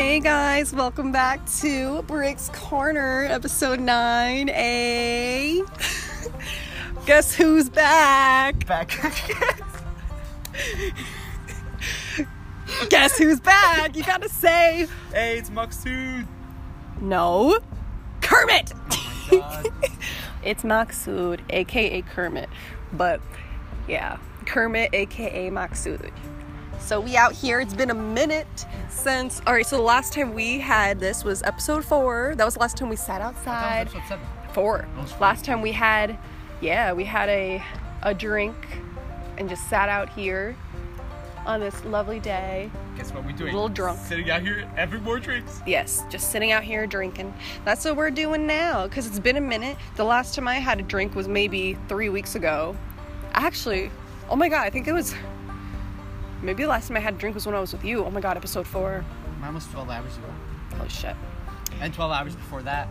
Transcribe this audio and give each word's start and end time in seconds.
Hey 0.00 0.18
guys, 0.18 0.72
welcome 0.72 1.12
back 1.12 1.44
to 1.60 2.00
Brick's 2.04 2.48
Corner, 2.54 3.26
episode 3.28 3.80
9A. 3.80 4.48
Eh? 4.48 5.62
Guess 7.06 7.34
who's 7.34 7.68
back? 7.68 8.64
Back. 8.64 8.88
Guess 12.88 13.18
who's 13.18 13.40
back? 13.40 13.94
You 13.94 14.02
gotta 14.02 14.30
say, 14.30 14.88
hey, 15.12 15.36
it's 15.36 15.50
Maksud. 15.50 16.26
no, 17.02 17.58
Kermit! 18.22 18.72
Oh 18.92 19.28
God. 19.30 19.68
it's 20.42 20.62
Maksud, 20.62 21.40
aka 21.50 22.00
Kermit. 22.00 22.48
But 22.94 23.20
yeah, 23.86 24.16
Kermit, 24.46 24.94
aka 24.94 25.50
Maksud. 25.50 26.10
So 26.80 27.00
we 27.00 27.16
out 27.16 27.32
here. 27.32 27.60
It's 27.60 27.74
been 27.74 27.90
a 27.90 27.94
minute 27.94 28.66
since. 28.88 29.40
All 29.46 29.52
right, 29.52 29.64
so 29.64 29.76
the 29.76 29.82
last 29.82 30.12
time 30.12 30.34
we 30.34 30.58
had 30.58 30.98
this 30.98 31.22
was 31.22 31.42
episode 31.42 31.84
four. 31.84 32.34
That 32.36 32.44
was 32.44 32.54
the 32.54 32.60
last 32.60 32.76
time 32.76 32.88
we 32.88 32.96
sat 32.96 33.20
outside. 33.20 33.82
Episode 33.82 34.02
seven. 34.08 34.26
Four. 34.52 34.88
Last 35.20 35.44
time 35.44 35.62
we 35.62 35.70
had, 35.70 36.18
yeah, 36.60 36.92
we 36.92 37.04
had 37.04 37.28
a 37.28 37.62
a 38.02 38.12
drink 38.14 38.56
and 39.38 39.48
just 39.48 39.68
sat 39.68 39.88
out 39.88 40.08
here 40.08 40.56
on 41.46 41.60
this 41.60 41.84
lovely 41.84 42.18
day. 42.18 42.70
Guess 42.96 43.12
what 43.12 43.24
we're 43.24 43.32
doing? 43.32 43.50
A 43.50 43.54
little 43.54 43.68
drunk. 43.68 44.00
Sitting 44.00 44.30
out 44.30 44.42
here, 44.42 44.66
having 44.74 45.02
more 45.02 45.20
drinks. 45.20 45.60
Yes, 45.66 46.04
just 46.10 46.32
sitting 46.32 46.50
out 46.50 46.64
here 46.64 46.86
drinking. 46.86 47.32
That's 47.64 47.84
what 47.84 47.96
we're 47.96 48.10
doing 48.10 48.46
now 48.46 48.88
because 48.88 49.06
it's 49.06 49.20
been 49.20 49.36
a 49.36 49.40
minute. 49.40 49.76
The 49.96 50.04
last 50.04 50.34
time 50.34 50.48
I 50.48 50.56
had 50.56 50.80
a 50.80 50.82
drink 50.82 51.14
was 51.14 51.28
maybe 51.28 51.78
three 51.88 52.08
weeks 52.08 52.34
ago. 52.34 52.76
Actually, 53.34 53.90
oh 54.28 54.36
my 54.36 54.48
god, 54.48 54.62
I 54.66 54.70
think 54.70 54.88
it 54.88 54.92
was. 54.92 55.14
Maybe 56.42 56.62
the 56.62 56.68
last 56.68 56.88
time 56.88 56.96
I 56.96 57.00
had 57.00 57.14
a 57.14 57.16
drink 57.18 57.34
was 57.34 57.46
when 57.46 57.54
I 57.54 57.60
was 57.60 57.72
with 57.72 57.84
you. 57.84 58.04
Oh 58.04 58.10
my 58.10 58.20
god, 58.20 58.36
episode 58.36 58.66
four. 58.66 59.04
Mine 59.40 59.54
was 59.54 59.66
12 59.66 59.90
hours 59.90 60.16
ago. 60.16 60.26
Holy 60.76 60.88
shit. 60.88 61.14
And 61.80 61.92
12 61.92 62.12
hours 62.12 62.34
before 62.34 62.62
that. 62.62 62.88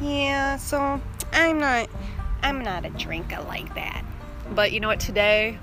Yeah, 0.00 0.56
so 0.56 1.00
I'm 1.32 1.58
not 1.58 1.88
I'm 2.42 2.62
not 2.62 2.84
a 2.84 2.90
drinker 2.90 3.40
like 3.42 3.74
that. 3.74 4.04
But 4.54 4.72
you 4.72 4.80
know 4.80 4.88
what, 4.88 5.00
today 5.00 5.58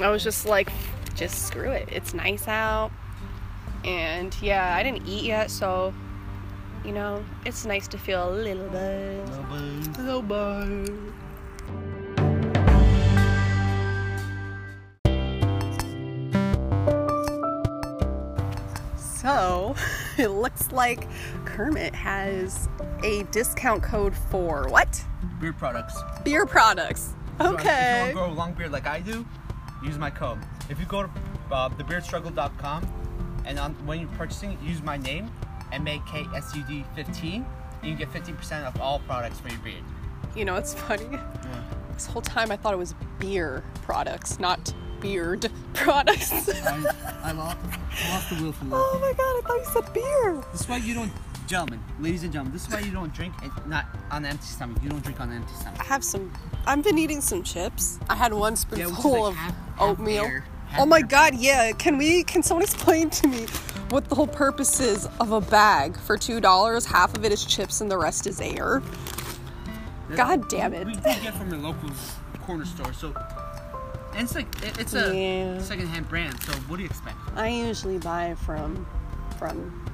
I 0.00 0.10
was 0.10 0.24
just 0.24 0.46
like 0.46 0.70
just 1.14 1.46
screw 1.46 1.70
it. 1.70 1.88
It's 1.90 2.14
nice 2.14 2.48
out. 2.48 2.90
And 3.84 4.36
yeah, 4.40 4.74
I 4.76 4.82
didn't 4.82 5.06
eat 5.06 5.24
yet, 5.24 5.50
so 5.50 5.94
you 6.84 6.92
know, 6.92 7.24
it's 7.46 7.64
nice 7.64 7.88
to 7.88 7.98
feel 7.98 8.28
a 8.28 8.34
little 8.34 8.68
buzz. 8.68 9.98
A 9.98 10.02
little 10.02 10.22
buzz. 10.22 10.90
So, 19.64 19.74
it 20.18 20.28
looks 20.28 20.70
like 20.72 21.06
Kermit 21.44 21.94
has 21.94 22.68
a 23.02 23.22
discount 23.24 23.82
code 23.82 24.14
for 24.14 24.68
what? 24.68 25.02
Beer 25.40 25.52
products. 25.52 25.96
Beer 26.24 26.46
products. 26.46 27.14
Okay. 27.40 27.50
If 27.50 27.58
you 27.58 28.00
want 28.00 28.08
to 28.08 28.14
grow 28.14 28.30
a 28.30 28.38
long 28.38 28.52
beard 28.52 28.72
like 28.72 28.86
I 28.86 29.00
do, 29.00 29.26
use 29.82 29.98
my 29.98 30.10
code. 30.10 30.38
If 30.68 30.78
you 30.78 30.86
go 30.86 31.04
to 31.04 31.10
uh, 31.50 31.68
thebeardstruggle.com 31.70 33.42
and 33.46 33.58
on, 33.58 33.74
when 33.86 34.00
you're 34.00 34.08
purchasing, 34.10 34.58
use 34.62 34.82
my 34.82 34.96
name, 34.96 35.30
M-A-K-S-U-D 35.72 36.84
15, 36.94 37.46
and 37.82 37.90
you 37.90 37.96
get 37.96 38.12
15% 38.12 38.66
off 38.66 38.80
all 38.80 39.00
products 39.00 39.40
for 39.40 39.48
your 39.48 39.58
beard. 39.58 39.82
You 40.34 40.44
know, 40.44 40.56
it's 40.56 40.74
funny. 40.74 41.06
This 41.92 42.06
whole 42.06 42.22
time 42.22 42.50
I 42.50 42.56
thought 42.56 42.74
it 42.74 42.78
was 42.78 42.94
beer 43.18 43.62
products, 43.82 44.38
not 44.38 44.74
beard 45.04 45.50
products. 45.74 46.32
I, 46.32 46.92
I, 47.22 47.32
lost, 47.32 47.58
lost 48.10 48.30
the 48.30 48.42
will 48.42 48.52
for 48.52 48.64
oh 48.72 48.98
my 49.00 49.12
god, 49.12 49.20
I 49.20 49.40
thought 49.46 49.58
you 49.58 49.82
said 49.82 49.92
beer. 49.94 50.42
This 50.52 50.62
is 50.62 50.68
why 50.68 50.78
you 50.78 50.94
don't, 50.94 51.12
gentlemen, 51.46 51.80
ladies 52.00 52.22
and 52.22 52.32
gentlemen, 52.32 52.52
this 52.54 52.66
is 52.66 52.72
why 52.72 52.80
you 52.80 52.90
don't 52.90 53.12
drink 53.12 53.34
and 53.42 53.52
not 53.66 53.84
on 54.10 54.24
empty 54.24 54.46
stomach. 54.46 54.82
You 54.82 54.88
don't 54.88 55.02
drink 55.02 55.20
on 55.20 55.30
empty 55.30 55.52
stomach. 55.54 55.78
I 55.80 55.84
have 55.84 56.02
some. 56.02 56.32
I've 56.66 56.82
been 56.82 56.96
eating 56.98 57.20
some 57.20 57.42
chips. 57.42 57.98
I 58.08 58.14
had 58.14 58.32
one 58.32 58.52
Yeah, 58.54 58.56
spoonful 58.56 59.10
like 59.12 59.30
of 59.32 59.34
half- 59.36 59.54
half 59.76 59.80
oatmeal. 59.80 60.30
oh 60.78 60.86
my 60.86 61.02
god, 61.02 61.34
yeah. 61.34 61.72
Can 61.72 61.98
we? 61.98 62.24
Can 62.24 62.42
someone 62.42 62.62
explain 62.62 63.10
to 63.10 63.28
me 63.28 63.46
what 63.90 64.08
the 64.08 64.14
whole 64.14 64.26
purpose 64.26 64.80
is 64.80 65.06
of 65.20 65.32
a 65.32 65.40
bag 65.42 65.98
for 65.98 66.16
two 66.16 66.40
dollars? 66.40 66.86
Half 66.86 67.14
of 67.16 67.24
it 67.26 67.32
is 67.32 67.44
chips 67.44 67.82
and 67.82 67.90
the 67.90 67.98
rest 67.98 68.26
is 68.26 68.40
air. 68.40 68.82
God 70.16 70.48
damn 70.48 70.72
it. 70.74 70.86
We, 70.86 70.94
we 70.94 71.00
get 71.00 71.34
from 71.34 71.50
the 71.50 71.58
local 71.58 71.90
corner 72.42 72.64
store, 72.64 72.92
so 72.92 73.12
and 74.14 74.22
it's 74.22 74.34
like 74.34 74.46
it- 74.62 74.78
it's 74.78 74.94
a 74.94 75.14
Yeah. 75.16 75.60
secondhand 75.60 76.08
brand. 76.08 76.40
So 76.42 76.52
what 76.68 76.76
do 76.76 76.82
you 76.82 76.88
expect? 76.88 77.16
I 77.36 77.48
usually 77.48 77.98
buy 77.98 78.34
from 78.36 78.86
from 79.38 79.84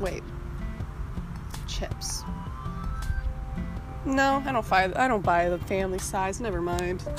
wait 0.00 0.22
chips. 1.66 2.22
No, 4.04 4.42
I 4.44 4.52
don't 4.52 4.68
buy. 4.68 4.92
I 4.96 5.06
don't 5.08 5.22
buy 5.24 5.48
the 5.48 5.58
family 5.58 5.98
size. 5.98 6.40
Never 6.40 6.60
mind. 6.60 7.04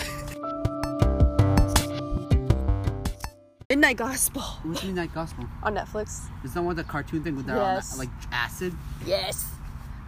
Midnight 3.69 3.97
Gospel 3.97 4.41
What's 4.63 4.83
Midnight 4.83 5.13
Gospel? 5.15 5.45
on 5.63 5.73
Netflix. 5.75 6.25
Is 6.43 6.53
that 6.53 6.61
one 6.61 6.75
the 6.75 6.83
cartoon 6.83 7.23
thing 7.23 7.35
with 7.35 7.47
the 7.47 7.53
uh, 7.53 7.75
Yes. 7.75 7.97
like 7.97 8.09
acid? 8.31 8.75
Yes, 9.05 9.45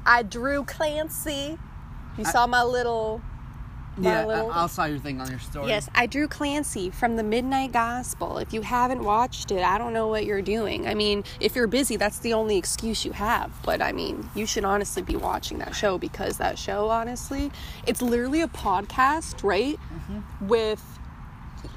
I 0.05 0.21
drew 0.21 0.63
Clancy. 0.65 1.57
You 2.17 2.23
I- 2.25 2.31
saw 2.31 2.45
my 2.45 2.61
little. 2.63 3.21
Yeah, 3.97 4.25
little- 4.25 4.51
I, 4.51 4.63
I 4.63 4.67
saw 4.67 4.85
your 4.85 4.99
thing 4.99 5.21
on 5.21 5.29
your 5.29 5.39
story. 5.39 5.69
Yes, 5.69 5.89
I 5.95 6.05
drew 6.05 6.27
Clancy 6.27 6.89
from 6.89 7.15
the 7.15 7.23
Midnight 7.23 7.71
Gospel. 7.71 8.37
If 8.37 8.53
you 8.53 8.61
haven't 8.61 9.03
watched 9.03 9.51
it, 9.51 9.63
I 9.63 9.77
don't 9.77 9.93
know 9.93 10.07
what 10.07 10.25
you're 10.25 10.41
doing. 10.41 10.87
I 10.87 10.93
mean, 10.93 11.23
if 11.39 11.55
you're 11.55 11.67
busy, 11.67 11.95
that's 11.95 12.19
the 12.19 12.33
only 12.33 12.57
excuse 12.57 13.05
you 13.05 13.13
have. 13.13 13.51
But 13.63 13.81
I 13.81 13.91
mean, 13.91 14.29
you 14.35 14.45
should 14.45 14.65
honestly 14.65 15.01
be 15.01 15.15
watching 15.15 15.59
that 15.59 15.75
show 15.75 15.97
because 15.97 16.37
that 16.37 16.57
show, 16.59 16.89
honestly, 16.89 17.51
it's 17.87 18.01
literally 18.01 18.41
a 18.41 18.47
podcast, 18.47 19.43
right? 19.43 19.77
Mm-hmm. 19.77 20.47
With 20.47 20.83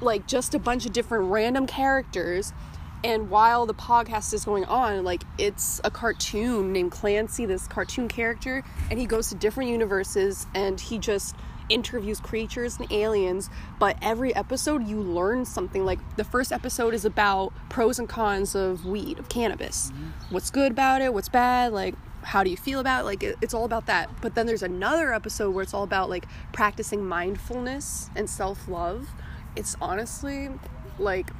like 0.01 0.27
just 0.27 0.53
a 0.53 0.59
bunch 0.59 0.85
of 0.85 0.93
different 0.93 1.25
random 1.25 1.67
characters. 1.67 2.53
And 3.01 3.29
while 3.29 3.65
the 3.65 3.73
podcast 3.73 4.33
is 4.33 4.43
going 4.43 4.65
on, 4.65 5.05
like 5.05 5.23
it's 5.37 5.79
a 5.85 5.89
cartoon 5.91 6.73
named 6.73 6.91
Clancy, 6.91 7.45
this 7.45 7.65
cartoon 7.65 8.09
character, 8.09 8.61
and 8.91 8.99
he 8.99 9.05
goes 9.05 9.29
to 9.29 9.35
different 9.35 9.69
universes 9.69 10.45
and 10.53 10.79
he 10.79 10.97
just 10.97 11.33
interviews 11.69 12.19
creatures 12.19 12.77
and 12.77 12.91
aliens. 12.91 13.49
But 13.79 13.97
every 14.01 14.35
episode, 14.35 14.87
you 14.87 14.99
learn 15.01 15.45
something. 15.45 15.85
Like 15.85 15.99
the 16.17 16.23
first 16.23 16.51
episode 16.51 16.93
is 16.93 17.05
about 17.05 17.53
pros 17.69 17.99
and 17.99 18.09
cons 18.09 18.55
of 18.55 18.85
weed, 18.85 19.19
of 19.19 19.29
cannabis. 19.29 19.91
Mm-hmm. 19.91 20.33
What's 20.33 20.49
good 20.49 20.71
about 20.71 21.01
it, 21.01 21.13
what's 21.13 21.29
bad, 21.29 21.73
like 21.73 21.95
how 22.21 22.43
do 22.43 22.49
you 22.49 22.57
feel 22.57 22.79
about 22.79 23.01
it? 23.01 23.05
Like 23.05 23.23
it, 23.23 23.37
it's 23.41 23.53
all 23.53 23.65
about 23.65 23.85
that. 23.87 24.09
But 24.21 24.35
then 24.35 24.45
there's 24.45 24.63
another 24.63 25.13
episode 25.13 25.51
where 25.51 25.63
it's 25.63 25.73
all 25.73 25.83
about 25.83 26.09
like 26.09 26.25
practicing 26.51 27.05
mindfulness 27.05 28.09
and 28.15 28.29
self 28.29 28.67
love. 28.67 29.09
It's 29.55 29.75
honestly 29.81 30.49
like 30.97 31.31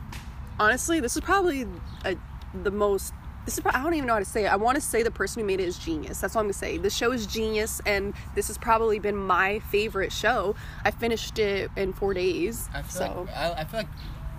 honestly, 0.59 1.00
this 1.00 1.16
is 1.16 1.22
probably 1.22 1.67
a, 2.06 2.16
the 2.63 2.72
most. 2.72 3.13
This 3.45 3.57
is. 3.57 3.66
I 3.66 3.81
don't 3.83 3.94
even 3.94 4.07
know 4.07 4.13
how 4.13 4.19
to 4.19 4.25
say 4.25 4.45
it. 4.45 4.47
I 4.51 4.55
want 4.57 4.75
to 4.75 4.81
say 4.81 5.01
the 5.03 5.11
person 5.11 5.39
who 5.41 5.47
made 5.47 5.59
it 5.59 5.67
is 5.67 5.77
genius. 5.77 6.19
That's 6.19 6.35
all 6.35 6.41
I'm 6.41 6.45
gonna 6.45 6.53
say. 6.53 6.77
The 6.77 6.89
show 6.89 7.11
is 7.11 7.25
genius, 7.25 7.81
and 7.85 8.13
this 8.35 8.47
has 8.47 8.57
probably 8.57 9.00
been 9.00 9.16
my 9.16 9.59
favorite 9.72 10.11
show. 10.11 10.55
I 10.85 10.91
finished 10.91 11.39
it 11.39 11.72
in 11.75 11.94
four 11.94 12.13
days. 12.13 12.69
I 12.73 12.81
feel 12.81 12.91
so. 12.91 13.22
like 13.28 13.35
I, 13.35 13.51
I 13.53 13.63
feel 13.63 13.79
like 13.79 13.89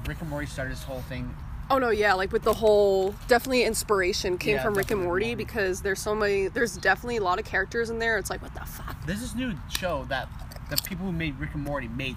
Rick 0.06 0.20
and 0.20 0.30
Morty 0.30 0.46
started 0.46 0.72
this 0.72 0.84
whole 0.84 1.00
thing. 1.02 1.34
Oh 1.70 1.78
no, 1.78 1.90
yeah, 1.90 2.14
like 2.14 2.32
with 2.32 2.42
the 2.42 2.54
whole 2.54 3.14
definitely 3.28 3.62
inspiration 3.62 4.38
came 4.38 4.56
Yeah, 4.56 4.62
from 4.62 4.74
Rick 4.74 4.90
and 4.90 5.02
Morty 5.02 5.26
Morty. 5.26 5.34
because 5.36 5.82
there's 5.82 6.00
so 6.00 6.14
many. 6.14 6.48
There's 6.48 6.76
definitely 6.76 7.18
a 7.18 7.22
lot 7.22 7.38
of 7.38 7.44
characters 7.44 7.90
in 7.90 7.98
there. 8.00 8.18
It's 8.18 8.28
like 8.28 8.42
what 8.42 8.54
the 8.54 8.60
fuck. 8.60 8.96
There's 9.06 9.20
this 9.20 9.34
new 9.34 9.54
show 9.68 10.04
that 10.08 10.28
the 10.68 10.76
people 10.78 11.06
who 11.06 11.12
made 11.12 11.38
Rick 11.38 11.54
and 11.54 11.64
Morty 11.64 11.88
made, 11.88 12.16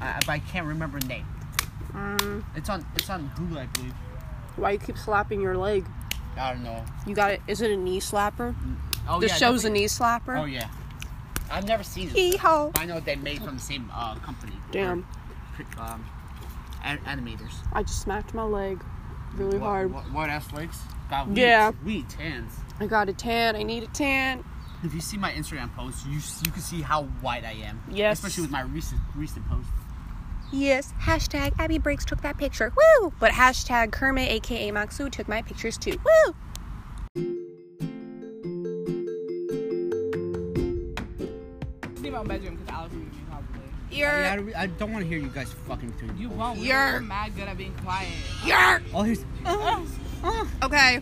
I, 0.00 0.18
but 0.26 0.28
I 0.30 0.38
can't 0.40 0.66
remember 0.66 0.98
the 0.98 1.06
name. 1.06 1.26
Mm. 1.92 2.44
It's 2.56 2.68
on 2.68 2.84
it's 2.96 3.08
on 3.08 3.30
Hulu, 3.36 3.58
I 3.58 3.66
believe. 3.66 3.94
Why 4.56 4.72
you 4.72 4.78
keep 4.78 4.98
slapping 4.98 5.40
your 5.40 5.56
leg? 5.56 5.86
I 6.36 6.52
don't 6.52 6.62
know. 6.64 6.84
You 7.06 7.14
got 7.14 7.32
it? 7.32 7.42
Is 7.46 7.60
it 7.60 7.70
a 7.70 7.76
knee 7.76 8.00
slapper? 8.00 8.54
Oh 9.08 9.20
the 9.20 9.26
yeah, 9.26 9.34
show's 9.34 9.64
a 9.64 9.70
knee 9.70 9.86
slapper. 9.86 10.38
Oh 10.40 10.44
yeah. 10.44 10.68
I've 11.50 11.66
never 11.66 11.82
seen 11.82 12.08
it. 12.08 12.14
Hee 12.14 12.36
haw. 12.36 12.70
I 12.76 12.86
know 12.86 13.00
they 13.00 13.16
made 13.16 13.42
from 13.42 13.56
the 13.56 13.62
same 13.62 13.90
uh, 13.92 14.14
company. 14.16 14.52
Damn. 14.70 15.06
Or, 15.76 15.82
Um, 15.82 16.04
an- 16.84 16.98
animators. 16.98 17.54
I 17.72 17.82
just 17.82 18.00
smacked 18.02 18.34
my 18.34 18.44
leg 18.44 18.82
really 19.34 19.58
What, 19.58 19.66
hard. 19.66 19.92
What, 19.92 20.12
what 20.12 20.30
else, 20.30 20.44
Flakes? 20.46 20.78
Got 21.10 21.28
weed, 21.28 21.38
Yeah. 21.38 21.72
Weed 21.84 22.08
tans. 22.08 22.52
I 22.78 22.86
got 22.86 23.08
a 23.08 23.12
tan. 23.12 23.56
I 23.56 23.64
need 23.64 23.82
a 23.82 23.88
tan. 23.88 24.44
If 24.84 24.94
you 24.94 25.00
see 25.00 25.18
my 25.18 25.32
Instagram 25.32 25.74
post, 25.74 26.06
you 26.06 26.20
you 26.44 26.50
can 26.52 26.62
see 26.62 26.80
how 26.80 27.02
white 27.20 27.44
I 27.44 27.52
am. 27.52 27.82
Yes. 27.90 28.18
Especially 28.18 28.42
with 28.42 28.50
my 28.52 28.62
recent 28.62 29.00
recent 29.14 29.46
post. 29.48 29.66
Yes. 30.52 30.92
Hashtag 31.00 31.52
Abby 31.58 31.78
Breaks 31.78 32.04
took 32.04 32.22
that 32.22 32.36
picture. 32.38 32.72
Woo! 33.00 33.12
But 33.20 33.32
hashtag 33.32 33.92
Kermit, 33.92 34.28
aka 34.30 34.70
Maksud, 34.72 35.12
took 35.12 35.28
my 35.28 35.42
pictures 35.42 35.78
too. 35.78 35.96
Woo! 36.04 36.34
in 42.04 42.12
my 42.12 42.22
bedroom 42.24 42.56
because 42.56 42.68
Alex 42.74 42.94
will 42.94 43.00
be 43.02 43.06
probably. 43.30 43.60
You're. 43.90 44.08
Yeah, 44.08 44.32
I 44.32 44.36
don't- 44.36 44.56
I 44.56 44.66
don't 44.66 44.92
want 44.92 45.04
to 45.04 45.08
hear 45.08 45.18
you 45.18 45.28
guys 45.28 45.52
fucking 45.68 45.90
between 45.90 46.16
You 46.18 46.28
won't. 46.30 46.58
You're- 46.58 46.92
We're 46.94 47.00
mad 47.00 47.36
good 47.36 47.48
at 47.48 47.56
being 47.58 47.74
quiet. 47.84 48.08
You're. 48.44 48.82
Oh, 48.94 49.02
here's. 49.02 49.24
Okay. 50.62 51.00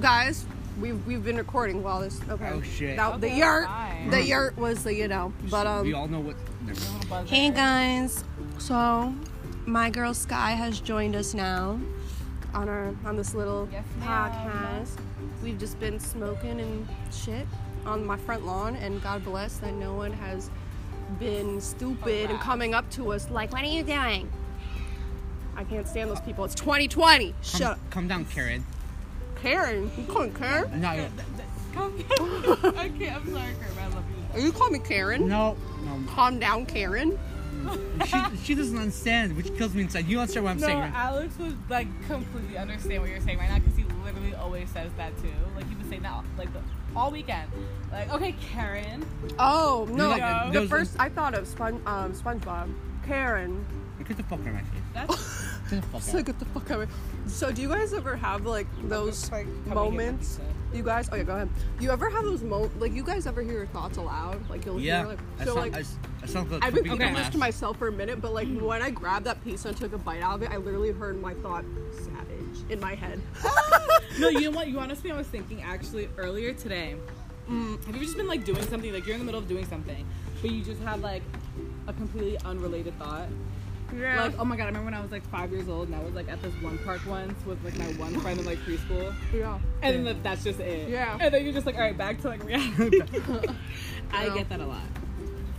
guys, 0.00 0.44
we've 0.80 1.04
we've 1.06 1.24
been 1.24 1.36
recording 1.36 1.82
while 1.82 2.00
this. 2.00 2.20
Okay. 2.28 2.50
Oh, 2.52 2.60
shit. 2.62 2.96
That, 2.96 3.20
the 3.20 3.28
Okay, 3.28 3.38
yurt, 3.38 3.66
fine. 3.66 4.10
the 4.10 4.22
yurt 4.22 4.56
was 4.58 4.84
the 4.84 4.94
you 4.94 5.08
know, 5.08 5.32
but 5.50 5.66
um. 5.66 5.84
we 5.86 5.92
all 5.94 6.08
know 6.08 6.20
what. 6.20 6.36
Never 6.66 6.80
mind. 6.80 6.92
Little 6.94 7.08
buzzer. 7.08 7.34
Hey 7.34 7.50
guys, 7.50 8.24
so 8.58 9.14
my 9.66 9.90
girl 9.90 10.14
Sky 10.14 10.52
has 10.52 10.80
joined 10.80 11.14
us 11.16 11.34
now 11.34 11.78
on 12.54 12.68
our 12.68 12.94
on 13.04 13.16
this 13.16 13.34
little 13.34 13.68
Yes, 13.72 13.84
podcast. 14.00 14.98
We've 15.42 15.58
just 15.58 15.78
been 15.80 16.00
smoking 16.00 16.60
and 16.60 16.88
shit 17.12 17.46
on 17.84 18.04
my 18.04 18.16
front 18.16 18.44
lawn, 18.46 18.76
and 18.76 19.02
God 19.02 19.24
bless 19.24 19.58
that 19.58 19.74
no 19.74 19.94
one 19.94 20.12
has 20.12 20.50
been 21.20 21.60
stupid 21.60 22.30
and 22.30 22.40
coming 22.40 22.74
up 22.74 22.88
to 22.90 23.12
us 23.12 23.30
like, 23.30 23.52
"What 23.52 23.62
are 23.62 23.66
you 23.66 23.82
doing?" 23.82 24.28
I 25.56 25.64
can't 25.64 25.86
stand 25.88 26.10
those 26.10 26.20
people. 26.20 26.44
It's 26.44 26.54
2020. 26.54 27.34
Shut 27.42 27.60
Come, 27.62 27.70
up, 27.70 27.78
come 27.90 28.08
down, 28.08 28.24
Karen. 28.26 28.66
Karen. 29.36 29.90
You 29.96 30.04
calling 30.04 30.34
Karen? 30.34 30.80
No, 30.80 31.08
Come 31.72 31.94
okay, 31.94 33.08
I'm 33.10 33.30
sorry, 33.32 33.54
Karen. 33.54 33.78
I 33.80 33.86
love 33.94 34.04
you. 34.36 34.42
Are 34.42 34.46
you 34.46 34.52
calling 34.52 34.72
me 34.74 34.78
Karen? 34.80 35.28
no, 35.28 35.56
no. 35.84 36.02
Calm 36.12 36.38
down, 36.38 36.66
Karen. 36.66 37.18
She, 38.06 38.16
she 38.44 38.54
doesn't 38.54 38.78
understand, 38.78 39.36
which 39.36 39.52
kills 39.56 39.74
me 39.74 39.82
inside. 39.82 40.06
You 40.06 40.20
understand 40.20 40.44
what 40.44 40.50
I'm 40.52 40.60
No, 40.60 40.66
saying? 40.66 40.78
right? 40.78 40.92
Alex 40.94 41.36
was 41.38 41.54
like 41.68 41.88
completely 42.06 42.56
understand 42.58 43.00
what 43.02 43.10
you're 43.10 43.20
saying 43.20 43.38
right 43.38 43.48
now 43.48 43.58
because 43.58 43.76
he 43.76 43.84
literally 44.04 44.34
always 44.36 44.68
says 44.70 44.90
that 44.96 45.16
too. 45.20 45.30
Like 45.56 45.68
he 45.68 45.74
was 45.74 45.86
saying 45.88 46.02
that 46.02 46.22
like 46.38 46.52
the, 46.52 46.60
all 46.94 47.10
weekend. 47.10 47.50
Like, 47.90 48.12
okay, 48.12 48.32
Karen. 48.52 49.04
Oh 49.38 49.88
no! 49.90 50.10
like, 50.10 50.52
the 50.52 50.60
those- 50.60 50.68
first 50.70 50.96
I 51.00 51.08
thought 51.08 51.34
of 51.34 51.48
Spon- 51.48 51.82
um, 51.86 52.12
SpongeBob. 52.12 52.72
Karen. 53.04 53.64
Get 54.06 54.16
the 54.18 54.22
fuck 54.24 54.40
out 54.40 54.46
of 54.48 54.52
my 54.54 54.60
face. 54.60 54.68
That's 54.94 55.46
Get 55.70 55.80
the 55.82 55.88
fuck 55.88 56.02
So 56.02 56.18
out. 56.18 56.24
get 56.24 56.38
the 56.38 56.44
fuck 56.44 56.70
out 56.70 56.80
of 56.82 56.88
me. 56.88 56.94
So 57.26 57.50
do 57.50 57.62
you 57.62 57.68
guys 57.68 57.92
ever 57.92 58.14
have 58.14 58.46
like 58.46 58.68
those 58.88 59.28
like 59.32 59.46
coming 59.46 59.66
in 59.68 59.74
moments? 59.74 60.38
You 60.74 60.82
guys, 60.82 61.08
oh 61.10 61.16
yeah, 61.16 61.22
go 61.22 61.34
ahead. 61.34 61.48
You 61.80 61.90
ever 61.90 62.10
have 62.10 62.24
those 62.24 62.42
mo 62.42 62.70
like 62.78 62.92
you 62.92 63.02
guys 63.04 63.26
ever 63.26 63.40
hear 63.42 63.52
your 63.54 63.66
thoughts 63.66 63.96
aloud? 63.98 64.48
Like 64.50 64.64
you'll 64.66 64.80
Yeah. 64.80 64.98
hear 64.98 65.06
like 65.08 65.18
I 65.38 65.44
so 65.44 65.54
sound, 65.54 65.72
like 65.72 65.74
I, 65.74 65.78
I 66.22 66.26
sound 66.26 66.50
like 66.50 66.64
I've 66.64 66.74
been 66.74 66.84
complete 66.84 66.98
keeping 67.06 67.14
this 67.14 67.28
to 67.30 67.38
myself 67.38 67.78
for 67.78 67.88
a 67.88 67.92
minute, 67.92 68.20
but 68.20 68.34
like 68.34 68.48
when 68.48 68.82
I 68.82 68.90
grabbed 68.90 69.26
that 69.26 69.42
pizza 69.44 69.68
and 69.68 69.76
took 69.76 69.92
a 69.92 69.98
bite 69.98 70.22
out 70.22 70.34
of 70.36 70.42
it, 70.42 70.50
I 70.50 70.56
literally 70.56 70.90
heard 70.92 71.20
my 71.20 71.34
thought 71.34 71.64
savage 71.92 72.70
in 72.70 72.80
my 72.80 72.94
head. 72.94 73.20
no, 74.18 74.28
you 74.28 74.50
know 74.50 74.50
what? 74.50 74.68
You 74.68 74.78
honestly, 74.80 75.10
I 75.10 75.16
was 75.16 75.26
thinking 75.28 75.62
actually 75.62 76.08
earlier 76.16 76.52
today. 76.52 76.96
Mm, 77.48 77.82
have 77.86 77.94
you 77.94 78.02
just 78.02 78.16
been 78.16 78.26
like 78.26 78.44
doing 78.44 78.62
something, 78.66 78.92
like 78.92 79.06
you're 79.06 79.14
in 79.14 79.20
the 79.20 79.24
middle 79.24 79.40
of 79.40 79.48
doing 79.48 79.64
something, 79.66 80.04
but 80.42 80.50
you 80.50 80.64
just 80.64 80.82
have 80.82 81.00
like 81.00 81.22
a 81.86 81.92
completely 81.92 82.36
unrelated 82.44 82.98
thought? 82.98 83.28
Yeah. 83.94 84.24
Like, 84.24 84.38
oh 84.38 84.44
my 84.44 84.56
god, 84.56 84.64
I 84.64 84.66
remember 84.66 84.86
when 84.86 84.94
I 84.94 85.00
was 85.02 85.10
like 85.12 85.28
five 85.30 85.50
years 85.52 85.68
old 85.68 85.88
and 85.88 85.96
I 85.96 86.00
was 86.00 86.14
like 86.14 86.28
at 86.28 86.40
this 86.42 86.52
one 86.62 86.78
park 86.78 87.00
once 87.06 87.34
with 87.44 87.62
like 87.64 87.76
my 87.78 87.84
one 88.02 88.18
friend 88.20 88.38
in 88.40 88.46
like 88.46 88.58
preschool. 88.60 89.14
yeah. 89.34 89.58
And 89.82 89.96
then 89.96 90.04
that- 90.04 90.22
that's 90.22 90.44
just 90.44 90.60
it. 90.60 90.88
Yeah. 90.88 91.16
And 91.20 91.32
then 91.32 91.44
you're 91.44 91.52
just 91.52 91.66
like, 91.66 91.74
all 91.76 91.82
right, 91.82 91.96
back 91.96 92.20
to 92.22 92.28
like 92.28 92.42
reality. 92.44 93.00
I 94.12 94.28
get 94.30 94.48
that 94.48 94.60
a 94.60 94.66
lot. 94.66 94.82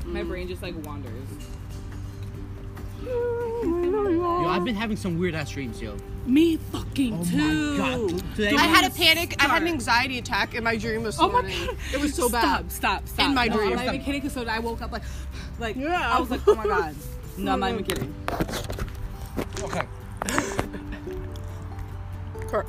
My 0.05 0.21
Mm. 0.21 0.27
brain 0.29 0.47
just 0.47 0.61
like 0.61 0.73
wanders. 0.85 1.27
Yo, 3.05 4.45
I've 4.47 4.65
been 4.65 4.75
having 4.75 4.97
some 4.97 5.17
weird 5.17 5.35
ass 5.35 5.51
dreams, 5.51 5.81
yo. 5.81 5.95
Me 6.25 6.57
fucking 6.57 7.23
too. 7.25 7.37
Oh 7.39 7.77
my 8.07 8.07
god. 8.13 8.35
Today 8.35 8.55
I 8.55 8.61
had 8.67 8.89
a 8.91 8.93
panic. 8.93 9.35
I 9.39 9.47
had 9.47 9.61
an 9.61 9.67
anxiety 9.69 10.17
attack 10.17 10.55
in 10.55 10.63
my 10.63 10.75
dream 10.75 11.03
this 11.03 11.17
Oh 11.19 11.29
my 11.29 11.41
god. 11.43 11.77
It 11.93 11.99
was 12.01 12.13
so 12.13 12.27
bad. 12.29 12.69
Stop, 12.71 13.03
stop, 13.03 13.07
stop. 13.07 13.25
In 13.29 13.35
my 13.35 13.47
no, 13.47 13.55
dream. 13.57 13.69
I'm 13.71 13.75
not 13.85 13.85
even 13.95 14.01
kidding 14.05 14.21
because 14.21 14.33
so 14.33 14.45
I 14.45 14.59
woke 14.59 14.81
up 14.81 14.91
like, 14.91 15.03
like, 15.59 15.75
Yeah. 15.77 16.13
I 16.15 16.19
was 16.19 16.29
like, 16.29 16.41
oh 16.47 16.55
my 16.55 16.65
god. 16.65 16.95
No, 17.37 17.53
I'm 17.53 17.59
not 17.59 17.71
even 17.71 17.83
kidding. 17.83 18.15
Okay. 19.61 19.87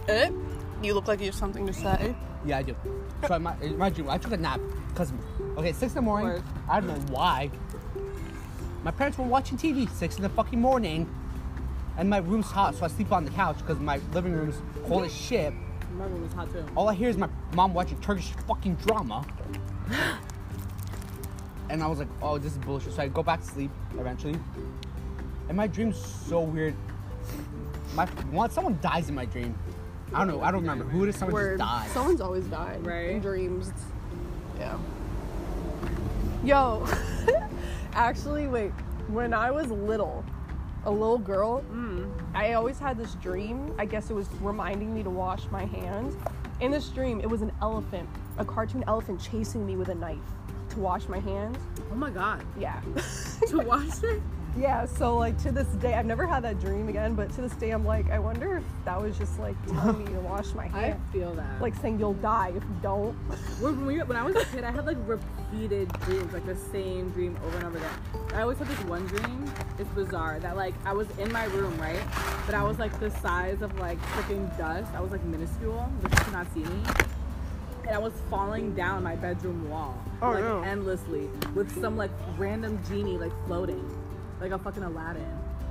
Eh? 0.08 0.30
You 0.82 0.94
look 0.94 1.08
like 1.08 1.20
you 1.20 1.26
have 1.26 1.34
something 1.34 1.66
to 1.66 1.72
say. 1.72 2.14
Yeah, 2.44 2.58
I 2.58 2.62
do. 2.62 2.76
So 3.26 3.38
my, 3.38 3.54
my 3.76 3.90
dream, 3.90 4.10
I 4.10 4.18
took 4.18 4.32
a 4.32 4.36
nap 4.36 4.60
because, 4.88 5.12
okay, 5.56 5.72
six 5.72 5.92
in 5.92 5.96
the 5.96 6.02
morning. 6.02 6.28
Word. 6.28 6.42
I 6.68 6.80
don't 6.80 6.88
know 6.88 7.14
why. 7.14 7.50
My 8.84 8.90
parents 8.90 9.18
were 9.18 9.24
watching 9.24 9.58
TV 9.58 9.88
six 9.90 10.16
in 10.16 10.22
the 10.22 10.28
fucking 10.28 10.60
morning, 10.60 11.12
and 11.96 12.08
my 12.08 12.18
room's 12.18 12.46
hot, 12.46 12.74
so 12.74 12.84
I 12.84 12.88
sleep 12.88 13.10
on 13.12 13.24
the 13.24 13.30
couch 13.30 13.58
because 13.58 13.78
my 13.78 14.00
living 14.12 14.32
room's 14.32 14.56
cold 14.86 15.04
as 15.04 15.14
shit. 15.14 15.52
My 15.96 16.04
room 16.04 16.24
is 16.24 16.32
hot 16.32 16.52
too. 16.52 16.64
All 16.76 16.88
I 16.88 16.94
hear 16.94 17.08
is 17.08 17.16
my 17.16 17.28
mom 17.54 17.74
watching 17.74 18.00
Turkish 18.00 18.30
fucking 18.46 18.76
drama. 18.76 19.26
and 21.70 21.82
I 21.82 21.86
was 21.86 21.98
like, 21.98 22.08
oh, 22.22 22.38
this 22.38 22.52
is 22.52 22.58
bullshit. 22.58 22.94
So 22.94 23.02
I 23.02 23.08
go 23.08 23.22
back 23.22 23.40
to 23.40 23.46
sleep 23.46 23.70
eventually. 23.98 24.36
And 25.48 25.56
my 25.56 25.66
dream's 25.66 25.98
so 25.98 26.40
weird. 26.40 26.74
My 27.94 28.06
one 28.06 28.50
someone 28.50 28.78
dies 28.80 29.08
in 29.08 29.14
my 29.14 29.24
dream. 29.24 29.58
I 30.12 30.18
don't 30.18 30.28
know. 30.28 30.42
I 30.42 30.50
don't 30.50 30.60
remember 30.60 30.84
who 30.84 31.04
it 31.04 31.10
is. 31.10 31.16
Someone 31.16 31.34
Word. 31.34 31.58
just 31.58 31.70
died. 31.70 31.90
Someone's 31.90 32.20
always 32.20 32.44
died. 32.46 32.84
Right. 32.84 33.10
In 33.10 33.20
dreams. 33.20 33.72
Yeah. 34.58 34.78
Yo. 36.44 36.86
Actually, 37.92 38.46
wait. 38.46 38.70
When 39.08 39.32
I 39.32 39.50
was 39.50 39.68
little, 39.70 40.24
a 40.84 40.90
little 40.90 41.18
girl, 41.18 41.62
mm. 41.72 42.10
I 42.34 42.54
always 42.54 42.78
had 42.78 42.98
this 42.98 43.14
dream. 43.16 43.74
I 43.78 43.84
guess 43.84 44.10
it 44.10 44.14
was 44.14 44.28
reminding 44.40 44.94
me 44.94 45.02
to 45.02 45.10
wash 45.10 45.44
my 45.50 45.64
hands. 45.64 46.14
In 46.60 46.70
this 46.70 46.88
dream, 46.88 47.20
it 47.20 47.28
was 47.28 47.42
an 47.42 47.52
elephant, 47.62 48.08
a 48.38 48.44
cartoon 48.44 48.84
elephant 48.86 49.20
chasing 49.20 49.66
me 49.66 49.76
with 49.76 49.88
a 49.88 49.94
knife 49.94 50.18
to 50.78 50.84
wash 50.84 51.08
my 51.08 51.18
hands. 51.18 51.58
Oh 51.90 51.96
my 51.96 52.10
god. 52.10 52.44
Yeah. 52.58 52.80
To 53.48 53.58
wash 53.58 54.02
it? 54.02 54.20
yeah, 54.56 54.84
so 54.84 55.16
like 55.16 55.38
to 55.42 55.52
this 55.52 55.68
day, 55.80 55.94
I've 55.94 56.06
never 56.06 56.26
had 56.26 56.42
that 56.42 56.60
dream 56.60 56.88
again, 56.88 57.14
but 57.14 57.30
to 57.34 57.40
this 57.40 57.52
day, 57.52 57.70
I'm 57.70 57.84
like, 57.84 58.10
I 58.10 58.18
wonder 58.18 58.56
if 58.58 58.64
that 58.84 59.00
was 59.00 59.16
just 59.16 59.38
like 59.38 59.54
telling 59.66 60.04
me 60.04 60.12
to 60.12 60.20
wash 60.20 60.52
my 60.54 60.66
hands. 60.76 61.00
I 61.08 61.12
feel 61.12 61.32
that. 61.34 61.62
Like 61.62 61.74
saying 61.76 61.98
you'll 61.98 62.14
die 62.14 62.48
if 62.48 62.62
you 62.62 62.76
don't. 62.82 63.12
when, 63.60 63.86
we, 63.86 63.98
when 64.02 64.16
I 64.16 64.22
was 64.24 64.36
a 64.36 64.44
kid, 64.46 64.64
I 64.64 64.70
had 64.72 64.86
like 64.86 64.96
repeated 65.06 65.88
dreams, 66.00 66.32
like 66.32 66.44
the 66.46 66.56
same 66.56 67.10
dream 67.10 67.38
over 67.46 67.56
and 67.56 67.66
over 67.66 67.78
again. 67.78 67.90
I 68.34 68.42
always 68.42 68.58
had 68.58 68.66
this 68.68 68.84
one 68.84 69.06
dream. 69.06 69.50
It's 69.78 69.90
bizarre 69.90 70.40
that 70.40 70.56
like 70.56 70.74
I 70.84 70.92
was 70.92 71.08
in 71.18 71.32
my 71.32 71.44
room, 71.46 71.78
right? 71.80 72.02
But 72.44 72.54
I 72.54 72.62
was 72.64 72.78
like 72.78 72.98
the 73.00 73.10
size 73.10 73.62
of 73.62 73.78
like 73.78 74.00
freaking 74.12 74.56
dust. 74.58 74.92
I 74.94 75.00
was 75.00 75.12
like 75.12 75.22
minuscule, 75.24 75.90
but 76.02 76.10
you 76.10 76.18
could 76.24 76.32
not 76.32 76.52
see 76.52 76.64
me. 76.64 76.82
And 77.88 77.96
I 77.96 77.98
was 77.98 78.12
falling 78.28 78.74
down 78.74 79.02
my 79.02 79.16
bedroom 79.16 79.68
wall, 79.70 79.96
Oh, 80.20 80.32
like 80.32 80.44
no. 80.44 80.60
endlessly, 80.62 81.26
with 81.54 81.74
some 81.80 81.96
like 81.96 82.10
random 82.36 82.78
genie 82.86 83.16
like 83.16 83.32
floating, 83.46 83.82
like 84.42 84.52
a 84.52 84.58
fucking 84.58 84.82
Aladdin. 84.82 85.24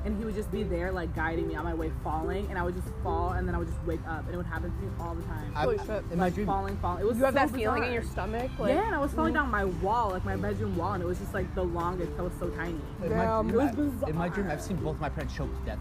And 0.04 0.18
he 0.18 0.26
would 0.26 0.34
just 0.34 0.52
be 0.52 0.64
there, 0.64 0.92
like 0.92 1.14
guiding 1.16 1.48
me 1.48 1.54
on 1.56 1.64
my 1.64 1.76
way, 1.76 1.92
falling, 2.04 2.48
and 2.50 2.58
I 2.58 2.64
would 2.64 2.74
just 2.76 2.88
fall, 3.04 3.34
and 3.34 3.48
then 3.48 3.54
I 3.54 3.60
would 3.60 3.68
just 3.68 3.80
wake 3.86 4.00
up, 4.08 4.26
and 4.26 4.34
it 4.34 4.38
would 4.38 4.46
happen 4.48 4.72
to 4.76 4.82
me 4.82 4.90
all 5.00 5.14
the 5.14 5.22
time. 5.24 5.52
I- 5.56 5.62
Holy 5.64 5.78
shit. 5.78 6.04
In 6.12 6.18
my 6.18 6.26
like 6.26 6.34
dream, 6.34 6.48
falling, 6.48 6.78
falling. 6.78 7.02
It 7.02 7.06
was 7.08 7.18
You 7.18 7.26
have 7.26 7.34
so 7.36 7.40
that 7.40 7.50
feeling 7.52 7.84
in 7.84 7.94
your 7.94 8.04
stomach? 8.04 8.50
Like, 8.58 8.74
Yeah, 8.74 8.86
and 8.88 8.96
I 8.96 9.00
was 9.00 9.12
falling 9.12 9.34
mm. 9.34 9.38
down 9.38 9.52
my 9.52 9.66
wall, 9.66 10.10
like 10.12 10.26
my 10.26 10.36
bedroom 10.38 10.76
wall, 10.76 10.94
and 10.94 11.04
it 11.04 11.06
was 11.06 11.20
just 11.20 11.36
like 11.36 11.54
the 11.54 11.64
longest. 11.64 12.14
I 12.18 12.22
was 12.24 12.34
so 12.40 12.48
tiny. 12.50 12.80
in 13.04 13.10
my, 13.12 13.26
Damn, 13.26 13.48
dream, 13.50 13.60
it 13.68 13.76
was 13.78 14.04
I- 14.04 14.10
in 14.10 14.16
my 14.18 14.30
dream, 14.30 14.46
bizarre. 14.46 14.58
I've 14.58 14.62
seen 14.64 14.78
both 14.78 15.00
my 15.00 15.10
parents 15.10 15.36
choked 15.36 15.60
to 15.60 15.66
death. 15.66 15.80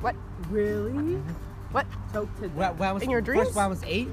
What? 0.00 0.16
Really? 0.48 0.90
Mm-hmm. 0.92 1.20
What? 1.72 1.86
Choked 2.12 2.40
to 2.40 2.48
death. 2.48 2.76
when 2.78 2.88
I 2.88 2.92
was 2.92 3.02
In 3.04 3.10
your 3.10 3.20
first 3.22 3.26
dreams? 3.40 3.54
when 3.54 3.64
I 3.64 3.68
was 3.68 3.82
eight, 3.84 4.08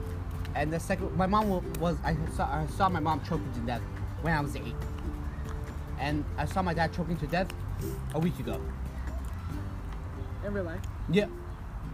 and 0.57 0.73
the 0.73 0.79
second 0.79 1.15
my 1.15 1.27
mom 1.27 1.49
was 1.79 1.97
I 2.03 2.15
saw 2.35 2.45
I 2.45 2.65
saw 2.67 2.89
my 2.89 2.99
mom 2.99 3.21
choking 3.23 3.51
to 3.53 3.59
death 3.61 3.81
when 4.21 4.33
I 4.33 4.41
was 4.41 4.55
eight, 4.55 4.75
and 5.99 6.25
I 6.37 6.45
saw 6.45 6.61
my 6.61 6.73
dad 6.73 6.93
choking 6.93 7.17
to 7.17 7.27
death 7.27 7.47
a 8.15 8.19
week 8.19 8.37
ago. 8.39 8.59
In 10.45 10.53
real 10.53 10.63
life. 10.63 10.81
Yeah, 11.11 11.27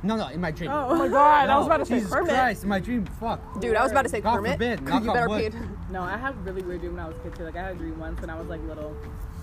no, 0.02 0.16
no, 0.16 0.28
in 0.28 0.40
my 0.40 0.52
dream. 0.52 0.72
Oh, 0.72 0.88
oh 0.92 0.96
my 0.96 1.08
god, 1.08 1.50
I 1.50 1.58
was 1.58 1.68
No, 1.68 1.74
about 1.74 1.78
to 1.80 1.86
say 1.86 1.96
Jesus 1.96 2.12
Kermit. 2.14 2.32
Christ, 2.32 2.64
in 2.64 2.70
my 2.70 2.80
dream, 2.80 3.06
fuck. 3.20 3.40
Dude, 3.60 3.76
I 3.76 3.84
was 3.84 3.92
about 3.92 4.04
to 4.04 4.10
say 4.10 4.22
God 4.22 4.36
Kermit. 4.38 4.54
forbid, 4.54 4.80
you 4.82 4.86
knock 4.86 5.08
on 5.08 5.14
better 5.14 5.30
wood. 5.30 5.52
pay. 5.54 5.60
No, 5.92 6.02
I 6.02 6.18
had 6.18 6.46
really 6.46 6.62
weird 6.62 6.82
dream 6.82 6.96
when 6.96 7.04
I 7.06 7.08
was 7.08 7.18
a 7.18 7.22
kid 7.22 7.36
too. 7.36 7.44
Like 7.44 7.56
I 7.56 7.64
had 7.64 7.76
a 7.76 7.80
dream 7.80 8.00
once 8.00 8.22
when 8.22 8.30
I 8.30 8.40
was 8.40 8.48
like 8.48 8.62
little. 8.62 8.96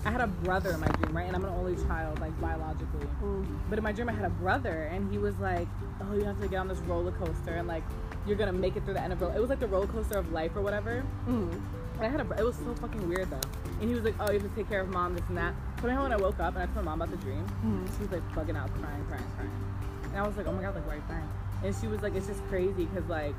I 0.03 0.09
had 0.09 0.21
a 0.21 0.27
brother 0.27 0.71
in 0.71 0.79
my 0.79 0.87
dream, 0.87 1.15
right? 1.15 1.27
And 1.27 1.35
I'm 1.35 1.43
an 1.45 1.51
only 1.51 1.75
child, 1.85 2.19
like 2.19 2.39
biologically. 2.41 3.05
Mm. 3.23 3.45
But 3.69 3.77
in 3.77 3.83
my 3.83 3.91
dream, 3.91 4.09
I 4.09 4.13
had 4.13 4.25
a 4.25 4.31
brother, 4.31 4.89
and 4.91 5.11
he 5.11 5.19
was 5.19 5.37
like, 5.37 5.67
"Oh, 6.01 6.15
you 6.15 6.23
have 6.23 6.41
to 6.41 6.47
get 6.47 6.57
on 6.57 6.67
this 6.67 6.79
roller 6.79 7.11
coaster, 7.11 7.53
and 7.55 7.67
like, 7.67 7.83
you're 8.25 8.37
gonna 8.37 8.53
make 8.53 8.75
it 8.75 8.83
through 8.85 8.95
the 8.95 9.01
end 9.01 9.13
of 9.13 9.21
roller." 9.21 9.35
It 9.35 9.39
was 9.39 9.49
like 9.49 9.59
the 9.59 9.67
roller 9.67 9.87
coaster 9.87 10.17
of 10.17 10.31
life 10.31 10.55
or 10.55 10.61
whatever. 10.61 11.03
Mm. 11.27 11.51
And 11.95 12.01
I 12.01 12.09
had 12.09 12.21
a. 12.21 12.39
It 12.39 12.43
was 12.43 12.55
so 12.55 12.73
fucking 12.75 13.07
weird 13.07 13.29
though. 13.29 13.39
And 13.79 13.89
he 13.89 13.95
was 13.95 14.03
like, 14.03 14.15
"Oh, 14.19 14.31
you 14.31 14.39
have 14.39 14.49
to 14.49 14.55
take 14.55 14.69
care 14.69 14.81
of 14.81 14.89
mom, 14.89 15.15
this 15.15 15.23
and 15.27 15.37
that." 15.37 15.53
So 15.81 15.87
anyhow, 15.87 16.03
when 16.03 16.13
I 16.13 16.17
woke 16.17 16.39
up 16.39 16.55
and 16.55 16.63
I 16.63 16.65
told 16.67 16.85
my 16.85 16.95
mom 16.95 17.01
about 17.01 17.11
the 17.11 17.23
dream, 17.23 17.45
she 17.97 18.03
was 18.03 18.11
like 18.11 18.27
bugging 18.33 18.57
out, 18.57 18.71
crying, 18.79 19.05
crying, 19.07 19.25
crying. 19.35 19.51
And 20.03 20.17
I 20.17 20.27
was 20.27 20.35
like, 20.37 20.47
"Oh 20.47 20.51
my 20.51 20.61
god, 20.61 20.75
like 20.75 20.85
why 20.87 20.93
are 20.93 20.95
you 20.97 21.03
crying?" 21.07 21.29
And 21.63 21.75
she 21.75 21.87
was 21.87 22.01
like, 22.01 22.15
"It's 22.15 22.27
just 22.27 22.45
crazy 22.47 22.85
because 22.85 23.07
like." 23.09 23.35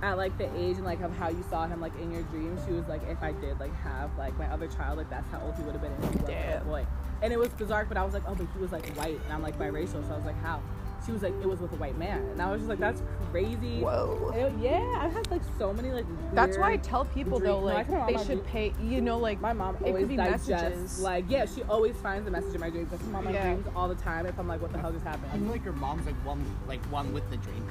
At 0.00 0.16
like 0.16 0.38
the 0.38 0.44
age 0.56 0.76
and 0.76 0.84
like 0.84 1.00
of 1.00 1.16
how 1.16 1.28
you 1.28 1.44
saw 1.50 1.66
him 1.66 1.80
like 1.80 1.92
in 2.00 2.12
your 2.12 2.22
dreams, 2.24 2.60
she 2.64 2.72
was 2.72 2.86
like, 2.86 3.02
if 3.08 3.20
I 3.20 3.32
did 3.32 3.58
like 3.58 3.74
have 3.82 4.16
like 4.16 4.36
my 4.38 4.46
other 4.46 4.68
child, 4.68 4.96
like 4.96 5.10
that's 5.10 5.28
how 5.32 5.40
old 5.40 5.56
he 5.56 5.64
would 5.64 5.72
have 5.72 5.82
been 5.82 5.90
if 5.90 6.12
he 6.12 6.18
was 6.18 6.28
a 6.28 6.62
boy. 6.64 6.86
And 7.20 7.32
it 7.32 7.36
was 7.36 7.48
bizarre, 7.48 7.84
but 7.84 7.96
I 7.96 8.04
was 8.04 8.14
like, 8.14 8.22
oh, 8.28 8.34
but 8.36 8.46
he 8.54 8.60
was 8.60 8.70
like 8.70 8.86
white, 8.94 9.18
and 9.24 9.32
I'm 9.32 9.42
like 9.42 9.58
biracial, 9.58 10.06
so 10.06 10.14
I 10.14 10.16
was 10.16 10.24
like, 10.24 10.40
how? 10.40 10.60
She 11.04 11.10
was 11.12 11.22
like, 11.22 11.34
it 11.42 11.48
was 11.48 11.58
with 11.60 11.72
a 11.72 11.76
white 11.76 11.98
man, 11.98 12.18
and 12.30 12.40
I 12.40 12.50
was 12.50 12.60
just 12.60 12.68
like, 12.68 12.78
that's 12.78 13.02
crazy. 13.32 13.80
Whoa. 13.80 14.30
It- 14.34 14.52
yeah, 14.60 14.98
I've 15.00 15.12
had 15.12 15.28
like 15.30 15.42
so 15.58 15.72
many 15.72 15.90
like. 15.90 16.06
That's 16.32 16.56
why 16.56 16.72
I 16.72 16.76
tell 16.76 17.04
people 17.06 17.38
dream- 17.38 17.50
though, 17.52 17.58
like 17.60 17.88
tell 17.88 18.00
my 18.00 18.12
they 18.12 18.18
should 18.24 18.44
do. 18.44 18.48
pay. 18.48 18.72
You 18.80 19.00
know, 19.00 19.18
like 19.18 19.40
My 19.40 19.52
mom 19.52 19.76
it 19.76 19.82
always 19.88 20.02
could 20.02 20.08
be 20.10 20.16
digests, 20.16 20.48
messages. 20.48 21.00
like 21.00 21.24
yeah, 21.28 21.44
she 21.46 21.62
always 21.64 21.96
finds 21.96 22.28
a 22.28 22.30
message 22.30 22.54
in 22.54 22.60
my 22.60 22.70
dreams. 22.70 22.92
Like, 22.92 23.02
mom, 23.06 23.24
my 23.24 23.32
Yeah. 23.32 23.42
dreams 23.54 23.66
all 23.74 23.88
the 23.88 23.94
time. 23.96 24.26
If 24.26 24.38
I'm 24.38 24.46
like, 24.46 24.62
what 24.62 24.72
the 24.72 24.78
hell 24.78 24.92
just 24.92 25.04
happened? 25.04 25.30
I 25.32 25.38
feel 25.38 25.48
like 25.48 25.64
your 25.64 25.74
mom's 25.74 26.06
like 26.06 26.14
one 26.24 26.44
like 26.68 26.84
one 26.86 27.12
with 27.12 27.28
the 27.30 27.36
dream. 27.38 27.66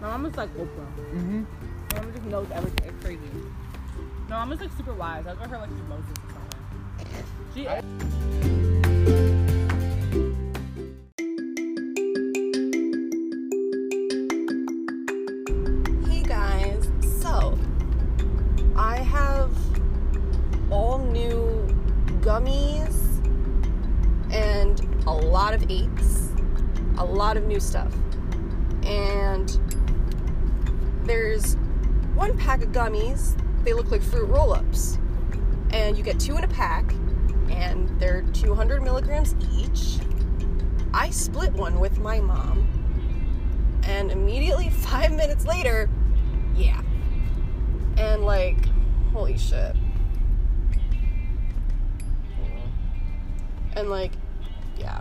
My 0.00 0.08
mom 0.08 0.26
is 0.26 0.36
like 0.36 0.50
Oprah. 0.56 0.68
Mm-hmm. 1.14 1.42
My 1.94 2.02
mom 2.02 2.12
just 2.12 2.24
knows 2.26 2.48
everything. 2.52 2.88
It's 2.88 3.04
crazy. 3.04 3.20
No, 4.28 4.36
I'm 4.36 4.48
just 4.50 4.60
like 4.62 4.70
super 4.76 4.94
wise. 4.94 5.26
I 5.26 5.34
got 5.34 5.48
her 5.50 5.58
like 5.58 5.68
she's 5.70 5.88
Moses 5.88 6.10
or 6.10 6.32
something. 6.32 7.24
She 7.54 7.68
a 25.06 25.12
lot 25.12 25.54
of 25.54 25.70
eights, 25.70 26.30
a 26.98 27.04
lot 27.04 27.36
of 27.36 27.44
new 27.44 27.60
stuff. 27.60 27.92
And 28.84 29.58
there's 31.04 31.56
one 32.14 32.36
pack 32.36 32.62
of 32.62 32.70
gummies, 32.70 33.36
they 33.64 33.72
look 33.72 33.90
like 33.90 34.02
fruit 34.02 34.26
roll 34.26 34.52
ups. 34.52 34.98
And 35.70 35.96
you 35.96 36.04
get 36.04 36.20
two 36.20 36.36
in 36.36 36.44
a 36.44 36.48
pack, 36.48 36.92
and 37.50 37.88
they're 37.98 38.22
200 38.32 38.82
milligrams 38.82 39.34
each. 39.52 39.98
I 40.94 41.10
split 41.10 41.52
one 41.52 41.80
with 41.80 41.98
my 41.98 42.20
mom 42.20 42.68
and 43.84 44.10
immediately 44.10 44.70
five 44.70 45.12
minutes 45.12 45.46
later, 45.46 45.88
yeah. 46.54 46.82
And 47.96 48.24
like, 48.24 48.66
holy 49.12 49.38
shit. 49.38 49.76
And 53.74 53.88
like, 53.88 54.12
yeah. 54.78 55.00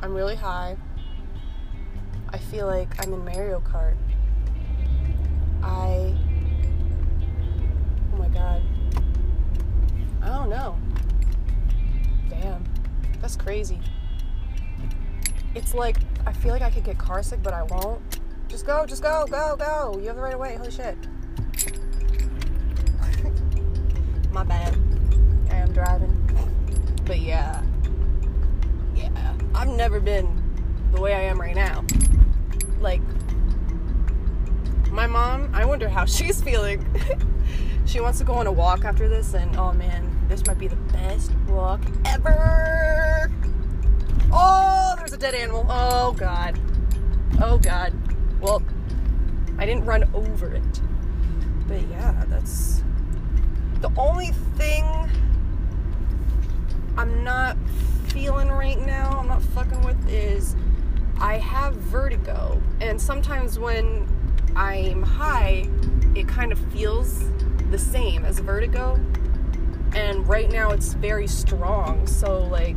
I'm 0.00 0.14
really 0.14 0.36
high. 0.36 0.76
I 2.28 2.38
feel 2.38 2.66
like 2.66 3.04
I'm 3.04 3.12
in 3.12 3.24
Mario 3.24 3.60
Kart. 3.60 3.96
I. 5.62 6.16
Oh 8.12 8.16
my 8.16 8.28
god. 8.28 8.62
I 10.22 10.28
don't 10.28 10.50
know. 10.50 10.76
Damn. 12.28 12.64
That's 13.20 13.36
crazy. 13.36 13.80
It's 15.54 15.74
like 15.74 15.98
I 16.26 16.32
feel 16.32 16.52
like 16.52 16.62
I 16.62 16.70
could 16.70 16.84
get 16.84 16.98
car 16.98 17.22
sick, 17.22 17.42
but 17.42 17.52
I 17.52 17.64
won't. 17.64 18.00
Just 18.48 18.66
go, 18.66 18.86
just 18.86 19.02
go, 19.02 19.26
go, 19.30 19.56
go. 19.56 19.98
You 20.00 20.06
have 20.08 20.16
the 20.16 20.22
right 20.22 20.34
of 20.34 20.40
way. 20.40 20.56
Holy 20.56 20.70
shit. 20.70 20.96
My 24.32 24.44
bad. 24.44 24.76
I 25.50 25.56
am 25.56 25.72
driving. 25.72 26.18
But 27.04 27.20
yeah. 27.20 27.62
I've 29.54 29.68
never 29.68 30.00
been 30.00 30.42
the 30.92 31.00
way 31.00 31.14
I 31.14 31.20
am 31.22 31.40
right 31.40 31.54
now. 31.54 31.84
Like, 32.80 33.02
my 34.90 35.06
mom, 35.06 35.50
I 35.54 35.64
wonder 35.64 35.88
how 35.88 36.04
she's 36.06 36.42
feeling. 36.42 36.86
she 37.86 38.00
wants 38.00 38.18
to 38.18 38.24
go 38.24 38.34
on 38.34 38.46
a 38.46 38.52
walk 38.52 38.84
after 38.84 39.08
this, 39.08 39.34
and 39.34 39.56
oh 39.56 39.72
man, 39.72 40.08
this 40.28 40.46
might 40.46 40.58
be 40.58 40.68
the 40.68 40.76
best 40.76 41.32
walk 41.48 41.80
ever. 42.04 43.30
Oh, 44.32 44.94
there's 44.98 45.12
a 45.12 45.18
dead 45.18 45.34
animal. 45.34 45.66
Oh 45.68 46.12
god. 46.12 46.58
Oh 47.40 47.58
god. 47.58 47.92
Well, 48.40 48.62
I 49.58 49.66
didn't 49.66 49.84
run 49.84 50.08
over 50.14 50.54
it. 50.54 50.80
But 51.68 51.82
yeah, 51.88 52.24
that's 52.28 52.82
the 53.80 53.90
only 53.96 54.32
thing 54.56 54.84
I'm 56.96 57.24
not 57.24 57.56
feeling 58.12 58.50
right 58.50 58.78
now, 58.78 59.18
I'm 59.18 59.28
not 59.28 59.42
fucking 59.42 59.82
with 59.82 60.08
is 60.08 60.54
I 61.18 61.38
have 61.38 61.74
vertigo. 61.74 62.60
And 62.80 63.00
sometimes 63.00 63.58
when 63.58 64.06
I'm 64.54 65.02
high, 65.02 65.68
it 66.14 66.28
kind 66.28 66.52
of 66.52 66.58
feels 66.72 67.24
the 67.70 67.78
same 67.78 68.24
as 68.24 68.38
vertigo. 68.38 69.00
And 69.94 70.28
right 70.28 70.50
now 70.50 70.70
it's 70.70 70.92
very 70.92 71.26
strong. 71.26 72.06
So 72.06 72.44
like 72.44 72.76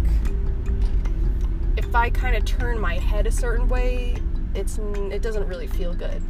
if 1.76 1.94
I 1.94 2.10
kind 2.10 2.36
of 2.36 2.46
turn 2.46 2.80
my 2.80 2.96
head 2.96 3.28
a 3.28 3.32
certain 3.32 3.68
way, 3.68 4.16
it's 4.54 4.78
it 4.78 5.22
doesn't 5.22 5.48
really 5.48 5.68
feel 5.68 5.94
good. 5.94 6.22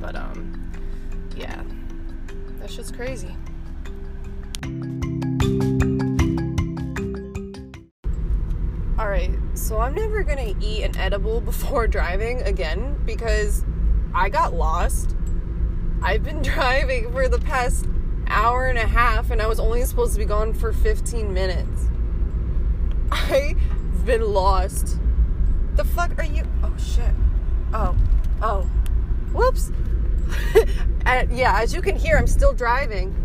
But 0.00 0.16
um, 0.16 0.72
yeah, 1.36 1.62
that's 2.58 2.74
just 2.74 2.96
crazy. 2.96 3.36
So 9.72 9.80
I'm 9.80 9.94
never 9.94 10.22
gonna 10.22 10.54
eat 10.60 10.82
an 10.82 10.94
edible 10.98 11.40
before 11.50 11.86
driving 11.86 12.42
again 12.42 13.00
because 13.06 13.64
I 14.14 14.28
got 14.28 14.52
lost. 14.52 15.16
I've 16.02 16.22
been 16.22 16.42
driving 16.52 17.10
for 17.10 17.26
the 17.26 17.38
past 17.38 17.86
hour 18.26 18.66
and 18.66 18.76
a 18.76 18.86
half, 18.86 19.30
and 19.30 19.40
I 19.40 19.46
was 19.46 19.58
only 19.58 19.82
supposed 19.84 20.12
to 20.12 20.18
be 20.18 20.26
gone 20.26 20.52
for 20.52 20.74
15 20.74 21.32
minutes. 21.32 21.88
I've 23.12 24.04
been 24.04 24.34
lost. 24.34 24.98
The 25.76 25.84
fuck 25.84 26.18
are 26.18 26.24
you? 26.24 26.44
Oh 26.62 26.76
shit. 26.76 27.14
Oh. 27.72 27.96
Oh. 28.42 28.64
Whoops. 29.32 29.72
yeah, 31.30 31.62
as 31.62 31.72
you 31.72 31.80
can 31.80 31.96
hear, 31.96 32.18
I'm 32.18 32.26
still 32.26 32.52
driving. 32.52 33.21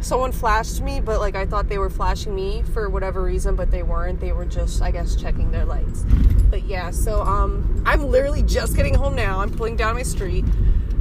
Someone 0.00 0.30
flashed 0.30 0.80
me, 0.82 1.00
but 1.00 1.20
like 1.20 1.34
I 1.34 1.46
thought 1.46 1.68
they 1.68 1.78
were 1.78 1.90
flashing 1.90 2.34
me 2.34 2.62
for 2.74 2.88
whatever 2.88 3.22
reason, 3.22 3.56
but 3.56 3.70
they 3.70 3.82
weren't. 3.82 4.20
They 4.20 4.32
were 4.32 4.44
just, 4.44 4.82
I 4.82 4.90
guess, 4.90 5.16
checking 5.16 5.50
their 5.50 5.64
lights. 5.64 6.04
But 6.50 6.64
yeah, 6.64 6.90
so 6.90 7.22
um, 7.22 7.82
I'm 7.86 8.04
literally 8.04 8.42
just 8.42 8.76
getting 8.76 8.94
home 8.94 9.14
now. 9.14 9.40
I'm 9.40 9.50
pulling 9.50 9.76
down 9.76 9.96
my 9.96 10.02
street. 10.02 10.44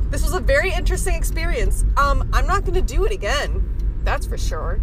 This 0.10 0.24
was 0.24 0.34
a 0.34 0.40
very 0.40 0.72
interesting 0.72 1.16
experience. 1.16 1.84
Um, 1.98 2.30
I'm 2.32 2.48
not 2.48 2.66
gonna 2.66 2.82
do 2.82 3.06
it 3.06 3.12
again. 3.12 4.02
That's 4.04 4.26
for 4.26 4.38
sure. 4.38 4.80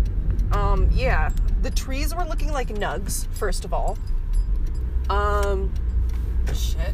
Um, 0.52 0.90
yeah, 0.92 1.31
the 1.62 1.71
trees 1.71 2.14
were 2.14 2.25
looking 2.25 2.52
like 2.52 2.69
nugs. 2.69 3.26
First 3.28 3.64
of 3.64 3.73
all, 3.73 3.97
um, 5.09 5.73
shit. 6.54 6.92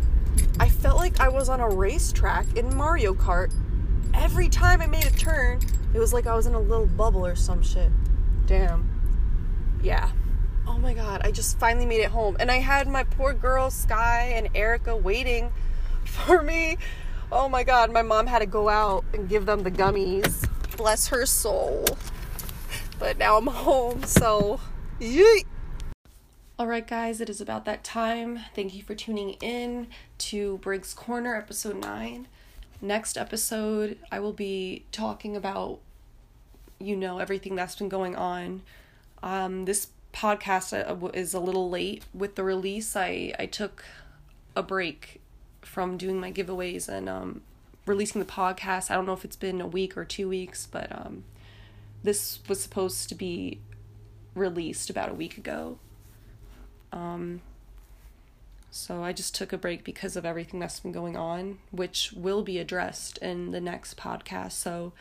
I 0.60 0.68
felt 0.68 0.98
like 0.98 1.20
I 1.20 1.28
was 1.28 1.48
on 1.48 1.60
a 1.60 1.68
racetrack 1.68 2.56
in 2.56 2.74
Mario 2.76 3.14
Kart. 3.14 3.52
Every 4.14 4.48
time 4.48 4.80
I 4.80 4.86
made 4.86 5.04
a 5.04 5.10
turn, 5.10 5.60
it 5.98 6.00
was 6.00 6.12
like 6.12 6.28
I 6.28 6.36
was 6.36 6.46
in 6.46 6.54
a 6.54 6.60
little 6.60 6.86
bubble 6.86 7.26
or 7.26 7.34
some 7.34 7.60
shit. 7.60 7.90
Damn. 8.46 8.88
Yeah. 9.82 10.12
Oh 10.64 10.78
my 10.78 10.94
god, 10.94 11.22
I 11.24 11.32
just 11.32 11.58
finally 11.58 11.86
made 11.86 12.02
it 12.02 12.10
home. 12.10 12.36
And 12.38 12.52
I 12.52 12.58
had 12.58 12.86
my 12.86 13.02
poor 13.02 13.32
girl 13.32 13.68
Sky 13.68 14.32
and 14.36 14.48
Erica 14.54 14.96
waiting 14.96 15.50
for 16.04 16.40
me. 16.40 16.78
Oh 17.32 17.48
my 17.48 17.64
god, 17.64 17.92
my 17.92 18.02
mom 18.02 18.28
had 18.28 18.38
to 18.38 18.46
go 18.46 18.68
out 18.68 19.04
and 19.12 19.28
give 19.28 19.44
them 19.44 19.64
the 19.64 19.72
gummies. 19.72 20.48
Bless 20.76 21.08
her 21.08 21.26
soul. 21.26 21.84
But 23.00 23.18
now 23.18 23.36
I'm 23.36 23.48
home, 23.48 24.04
so 24.04 24.60
yeet. 25.00 25.46
All 26.60 26.68
right, 26.68 26.86
guys, 26.86 27.20
it 27.20 27.28
is 27.28 27.40
about 27.40 27.64
that 27.64 27.82
time. 27.82 28.38
Thank 28.54 28.72
you 28.72 28.84
for 28.84 28.94
tuning 28.94 29.30
in 29.42 29.88
to 30.18 30.58
Briggs 30.58 30.94
Corner, 30.94 31.34
episode 31.34 31.82
9. 31.82 32.28
Next 32.80 33.16
episode, 33.16 33.98
I 34.12 34.20
will 34.20 34.32
be 34.32 34.84
talking 34.92 35.34
about, 35.34 35.80
you 36.80 36.96
know, 36.96 37.18
everything 37.18 37.54
that's 37.54 37.76
been 37.76 37.88
going 37.88 38.16
on. 38.16 38.62
Um, 39.22 39.64
this 39.64 39.88
podcast 40.12 40.72
uh, 40.72 41.08
is 41.08 41.34
a 41.34 41.40
little 41.40 41.68
late 41.68 42.04
with 42.14 42.34
the 42.34 42.44
release. 42.44 42.96
I, 42.96 43.32
I 43.38 43.46
took 43.46 43.84
a 44.54 44.62
break 44.62 45.20
from 45.62 45.96
doing 45.96 46.18
my 46.20 46.32
giveaways 46.32 46.88
and 46.88 47.08
um, 47.08 47.42
releasing 47.86 48.20
the 48.20 48.26
podcast. 48.26 48.90
I 48.90 48.94
don't 48.94 49.06
know 49.06 49.12
if 49.12 49.24
it's 49.24 49.36
been 49.36 49.60
a 49.60 49.66
week 49.66 49.96
or 49.96 50.04
two 50.04 50.28
weeks, 50.28 50.66
but 50.70 50.90
um, 50.90 51.24
this 52.02 52.40
was 52.48 52.60
supposed 52.60 53.08
to 53.08 53.14
be 53.14 53.60
released 54.34 54.90
about 54.90 55.10
a 55.10 55.14
week 55.14 55.36
ago. 55.36 55.78
Um, 56.92 57.42
so 58.70 59.02
I 59.02 59.12
just 59.12 59.34
took 59.34 59.52
a 59.52 59.58
break 59.58 59.84
because 59.84 60.16
of 60.16 60.24
everything 60.24 60.60
that's 60.60 60.80
been 60.80 60.92
going 60.92 61.16
on, 61.16 61.58
which 61.70 62.12
will 62.12 62.42
be 62.42 62.58
addressed 62.58 63.18
in 63.18 63.50
the 63.50 63.60
next 63.60 63.96
podcast. 63.96 64.52
So 64.52 64.92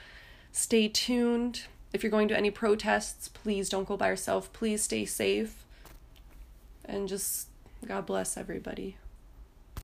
stay 0.58 0.88
tuned. 0.88 1.64
If 1.94 2.04
you're 2.04 2.12
going 2.12 2.28
to 2.28 2.38
any 2.38 2.52
protests, 2.52 3.28
please 3.28 3.70
don't 3.70 3.88
go 3.88 3.96
by 3.96 4.10
yourself. 4.10 4.52
Please 4.54 4.84
stay 4.84 5.06
safe. 5.06 5.64
And 6.84 7.08
just 7.08 7.48
God 7.86 8.06
bless 8.06 8.38
everybody. 8.38 8.98